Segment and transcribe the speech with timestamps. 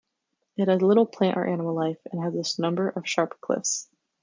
[0.57, 3.87] It has little plant or animal life, and has a number of sharp cliffs.